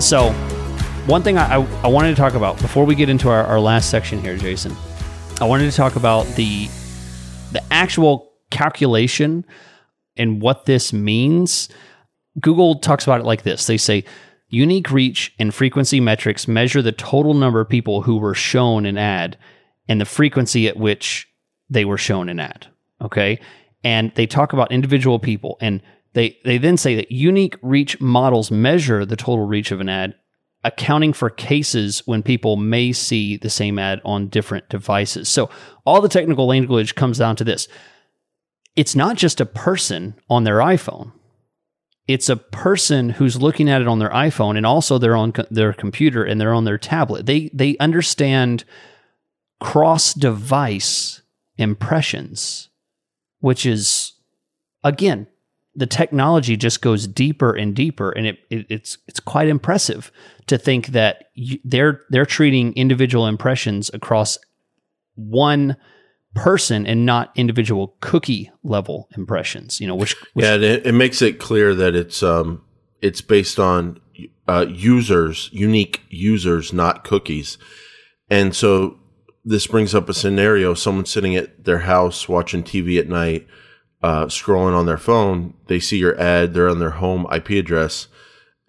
[0.00, 0.32] So,
[1.06, 3.60] one thing I, I, I wanted to talk about before we get into our, our
[3.60, 4.74] last section here, Jason,
[5.42, 6.68] I wanted to talk about the
[7.52, 9.44] the actual calculation
[10.16, 11.68] and what this means.
[12.40, 13.66] Google talks about it like this.
[13.66, 14.04] They say
[14.48, 18.96] unique reach and frequency metrics measure the total number of people who were shown an
[18.96, 19.36] ad
[19.86, 21.28] and the frequency at which
[21.68, 22.68] they were shown an ad.
[23.02, 23.38] Okay.
[23.84, 25.82] And they talk about individual people and
[26.12, 30.14] they, they then say that unique reach models measure the total reach of an ad,
[30.64, 35.28] accounting for cases when people may see the same ad on different devices.
[35.28, 35.50] So
[35.86, 37.68] all the technical language comes down to this.
[38.76, 41.12] It's not just a person on their iPhone.
[42.06, 45.46] It's a person who's looking at it on their iPhone and also they're on co-
[45.50, 47.26] their computer and they're on their tablet.
[47.26, 48.64] They they understand
[49.60, 51.22] cross device
[51.56, 52.68] impressions,
[53.38, 54.14] which is
[54.82, 55.28] again
[55.74, 60.10] the technology just goes deeper and deeper, and it, it it's it's quite impressive
[60.46, 64.38] to think that you, they're they're treating individual impressions across
[65.14, 65.76] one
[66.34, 69.80] person and not individual cookie level impressions.
[69.80, 72.62] You know, which, which yeah, it, it, makes it clear that it's um
[73.00, 74.00] it's based on
[74.48, 77.58] uh, users, unique users, not cookies,
[78.28, 78.98] and so
[79.44, 83.46] this brings up a scenario: someone sitting at their house watching TV at night
[84.02, 88.08] uh, scrolling on their phone, they see your ad, they're on their home IP address,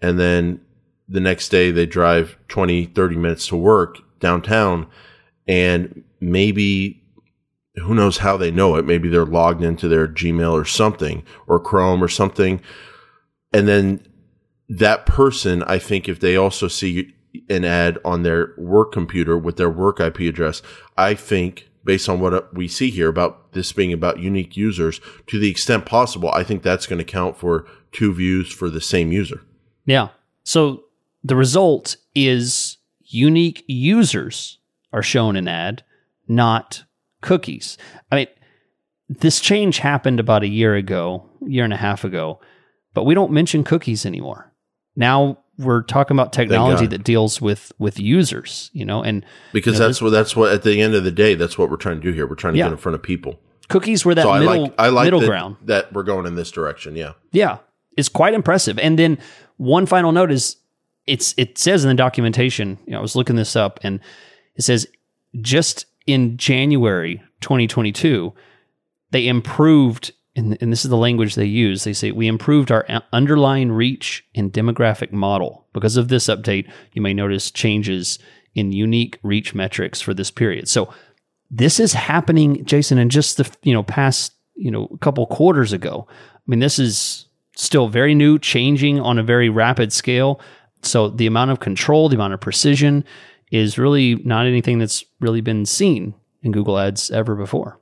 [0.00, 0.60] and then
[1.08, 4.86] the next day they drive 20, 30 minutes to work downtown,
[5.46, 7.02] and maybe
[7.76, 8.84] who knows how they know it?
[8.84, 12.60] Maybe they're logged into their Gmail or something, or Chrome or something.
[13.52, 14.06] And then
[14.68, 17.14] that person, I think, if they also see
[17.48, 20.62] an ad on their work computer with their work IP address,
[20.96, 25.00] I think based on what uh, we see here about this being about unique users
[25.26, 28.80] to the extent possible i think that's going to count for two views for the
[28.80, 29.42] same user.
[29.86, 30.08] Yeah.
[30.44, 30.84] So
[31.22, 34.58] the result is unique users
[34.92, 35.84] are shown an ad
[36.26, 36.84] not
[37.20, 37.76] cookies.
[38.10, 38.26] I mean
[39.08, 42.40] this change happened about a year ago year and a half ago
[42.94, 44.52] but we don't mention cookies anymore.
[44.96, 49.80] Now we're talking about technology that deals with with users, you know, and because you
[49.80, 51.96] know, that's what that's what at the end of the day, that's what we're trying
[51.96, 52.26] to do here.
[52.26, 52.66] We're trying to yeah.
[52.66, 53.38] get in front of people.
[53.68, 56.26] Cookies were that so middle, I like, I like middle that, ground that we're going
[56.26, 56.96] in this direction.
[56.96, 57.58] Yeah, yeah,
[57.96, 58.78] it's quite impressive.
[58.78, 59.18] And then
[59.56, 60.56] one final note is
[61.06, 62.78] it's it says in the documentation.
[62.86, 64.00] You know, I was looking this up, and
[64.56, 64.86] it says
[65.40, 68.32] just in January 2022,
[69.10, 71.84] they improved and, and this is the language they use.
[71.84, 75.66] They say, We improved our uh, underlying reach and demographic model.
[75.72, 78.18] Because of this update, you may notice changes
[78.54, 80.68] in unique reach metrics for this period.
[80.68, 80.92] So
[81.50, 85.72] this is happening, Jason, in just the you know past you know a couple quarters
[85.72, 86.06] ago.
[86.10, 87.26] I mean, this is
[87.56, 90.40] still very new, changing on a very rapid scale.
[90.82, 93.04] So the amount of control, the amount of precision
[93.50, 97.78] is really not anything that's really been seen in Google Ads ever before.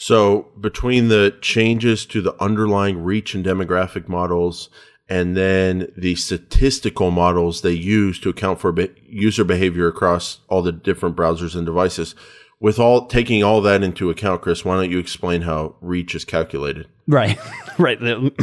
[0.00, 4.70] So between the changes to the underlying reach and demographic models
[5.10, 10.62] and then the statistical models they use to account for be- user behavior across all
[10.62, 12.14] the different browsers and devices,
[12.60, 16.24] with all taking all that into account, Chris, why don't you explain how reach is
[16.24, 16.88] calculated?
[17.06, 17.38] Right,
[17.78, 17.98] right.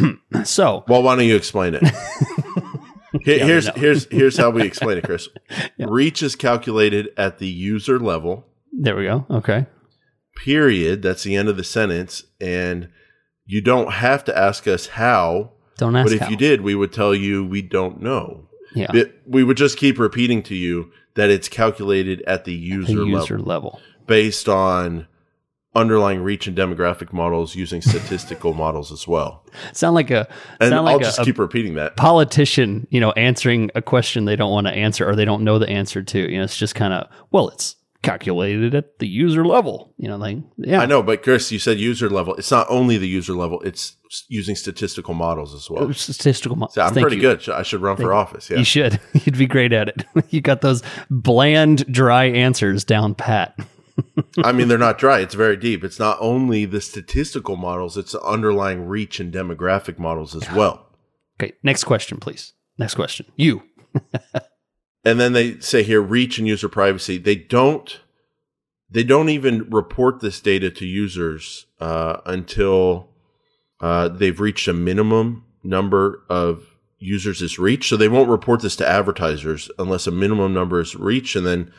[0.44, 1.84] so, well, why don't you explain it?
[3.24, 5.28] Here, here's here's here's how we explain it, Chris.
[5.80, 8.46] Reach is calculated at the user level.
[8.72, 9.26] There we go.
[9.32, 9.66] Okay
[10.38, 11.02] period.
[11.02, 12.24] That's the end of the sentence.
[12.40, 12.90] And
[13.46, 15.54] you don't have to ask us how.
[15.78, 16.08] Don't ask.
[16.08, 16.30] But if how.
[16.30, 18.48] you did, we would tell you we don't know.
[18.74, 18.92] Yeah.
[18.94, 23.06] It, we would just keep repeating to you that it's calculated at the user, the
[23.06, 25.08] user level, level based on
[25.78, 29.46] underlying reach and demographic models using statistical models as well.
[29.74, 30.28] Sound like a
[30.60, 34.36] and I'll like just a, keep repeating that politician, you know, answering a question they
[34.36, 36.32] don't want to answer or they don't know the answer to.
[36.32, 39.94] You know, it's just kind of well, it's calculated at the user level.
[39.98, 40.80] You know, like yeah.
[40.80, 42.36] I know, but Chris, you said user level.
[42.36, 43.98] It's not only the user level; it's
[44.28, 45.94] using statistical models as well.
[45.94, 46.76] Statistical models.
[46.76, 47.22] So I'm Thank pretty you.
[47.22, 47.50] good.
[47.50, 48.50] I should run Thank for office.
[48.50, 49.00] Yeah, you should.
[49.14, 50.06] You'd be great at it.
[50.30, 53.58] you got those bland, dry answers down pat.
[54.44, 55.20] I mean, they're not dry.
[55.20, 55.84] It's very deep.
[55.84, 60.88] It's not only the statistical models; it's the underlying reach and demographic models as well.
[61.40, 62.54] Okay, next question, please.
[62.78, 63.26] Next question.
[63.36, 63.64] You.
[65.04, 67.18] And then they say here reach and user privacy.
[67.18, 68.00] They don't
[68.90, 73.10] they don't even report this data to users uh, until
[73.82, 77.90] uh, they've reached a minimum number of users is reached.
[77.90, 81.72] So they won't report this to advertisers unless a minimum number is reached, and then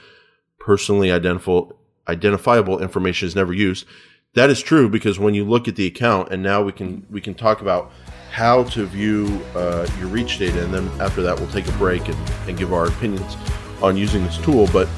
[0.58, 1.78] personally identifiable
[2.08, 3.86] identifiable information is never used.
[4.34, 7.20] That is true because when you look at the account, and now we can we
[7.20, 7.90] can talk about
[8.30, 12.08] how to view uh, your reach data, and then after that, we'll take a break
[12.08, 13.36] and, and give our opinions
[13.82, 14.68] on using this tool.
[14.72, 14.88] But